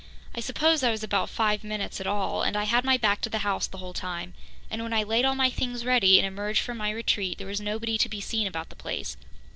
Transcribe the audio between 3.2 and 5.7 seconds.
to the house the whole time, and when I laid all my